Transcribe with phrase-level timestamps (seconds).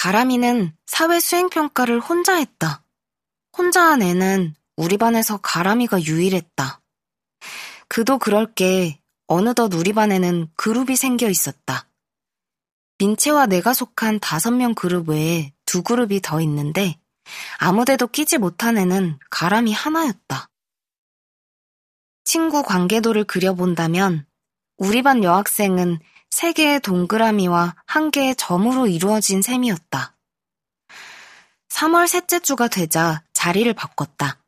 [0.00, 2.82] 가람이는 사회 수행평가를 혼자 했다.
[3.54, 6.80] 혼자 한 애는 우리 반에서 가람이가 유일했다.
[7.86, 11.86] 그도 그럴 게 어느덧 우리 반에는 그룹이 생겨 있었다.
[12.96, 16.98] 민채와 내가 속한 다섯 명 그룹 외에 두 그룹이 더 있는데
[17.58, 20.48] 아무데도 끼지 못한 애는 가람이 하나였다.
[22.24, 24.24] 친구 관계도를 그려본다면
[24.78, 25.98] 우리 반 여학생은
[26.30, 30.16] 세 개의 동그라미와 한 개의 점으로 이루어진 셈이었다.
[31.68, 34.42] 3월 셋째 주가 되자 자리를 바꿨다.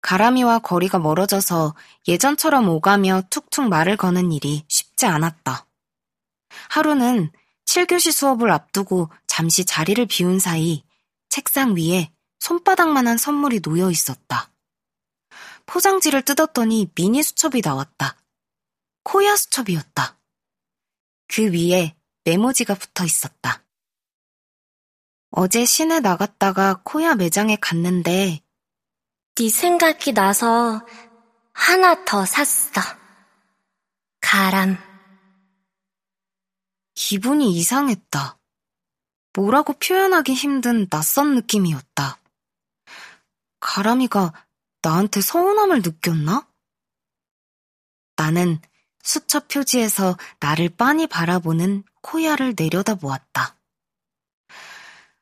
[0.00, 1.74] 가람이와 거리가 멀어져서
[2.06, 5.66] 예전처럼 오가며 툭툭 말을 거는 일이 쉽지 않았다.
[6.70, 7.30] 하루는
[7.66, 10.84] 7교시 수업을 앞두고 잠시 자리를 비운 사이
[11.28, 14.50] 책상 위에 손바닥만한 선물이 놓여 있었다.
[15.66, 18.16] 포장지를 뜯었더니 미니 수첩이 나왔다.
[19.02, 20.17] 코야 수첩이었다.
[21.28, 23.62] 그 위에 메모지가 붙어 있었다.
[25.30, 28.42] 어제 시내 나갔다가 코야 매장에 갔는데
[29.34, 30.84] 네 생각이 나서
[31.52, 32.80] 하나 더 샀어.
[34.20, 34.76] 가람.
[36.94, 38.38] 기분이 이상했다.
[39.34, 42.18] 뭐라고 표현하기 힘든 낯선 느낌이었다.
[43.60, 44.32] 가람이가
[44.82, 46.48] 나한테 서운함을 느꼈나?
[48.16, 48.60] 나는
[49.08, 53.56] 수첩 표지에서 나를 빤히 바라보는 코야를 내려다 보았다.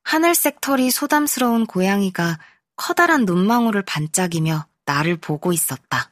[0.03, 2.41] 하늘색 털이 소담스러운 고양이가
[2.75, 6.11] 커다란 눈망울을 반짝이며 나를 보고 있었다.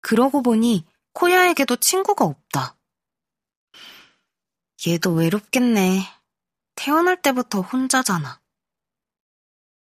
[0.00, 2.76] 그러고 보니 코야에게도 친구가 없다.
[4.84, 6.02] 얘도 외롭겠네.
[6.74, 8.40] 태어날 때부터 혼자잖아.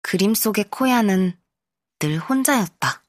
[0.02, 1.38] 그림 속의 코야는
[2.00, 3.03] 늘 혼자였다.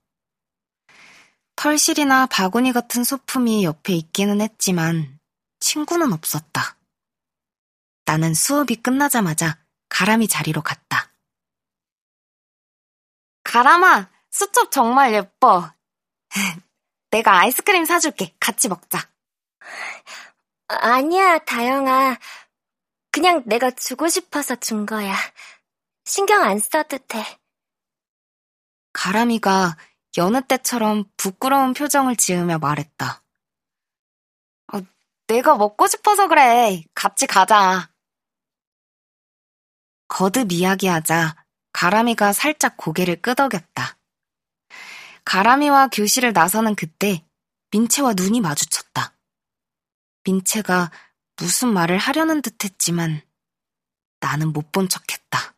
[1.66, 5.19] 털실이나 바구니 같은 소품이 옆에 있기는 했지만
[5.59, 6.77] 친구는 없었다.
[8.05, 9.57] 나는 수업이 끝나자마자
[9.89, 11.11] 가람이 자리로 갔다.
[13.44, 15.73] 가람아, 수첩 정말 예뻐.
[17.09, 18.35] 내가 아이스크림 사줄게.
[18.40, 19.09] 같이 먹자.
[20.67, 22.19] 아니야, 다영아.
[23.09, 25.16] 그냥 내가 주고 싶어서 준 거야.
[26.03, 27.40] 신경 안 써도 돼.
[28.94, 29.75] 가람이가
[30.18, 33.24] 여느 때처럼 부끄러운 표정을 지으며 말했다.
[34.74, 34.81] 어,
[35.28, 36.84] 내가 먹고 싶어서 그래.
[36.94, 37.90] 같이 가자.
[40.08, 41.36] 거듭 이야기하자
[41.74, 43.98] 가람이가 살짝 고개를 끄덕였다.
[45.26, 47.26] 가람이와 교실을 나서는 그때
[47.72, 49.18] 민채와 눈이 마주쳤다.
[50.24, 50.92] 민채가
[51.38, 53.22] 무슨 말을 하려는 듯 했지만
[54.20, 55.54] 나는 못 본 척 했다.